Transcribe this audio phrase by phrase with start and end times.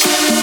[0.00, 0.39] Shine